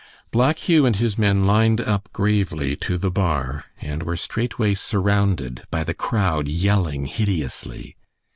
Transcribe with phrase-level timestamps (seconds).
[0.31, 5.67] Black Hugh and his men lined up gravely to the bar and were straightway surrounded
[5.69, 7.95] by the crowd yelling hideously.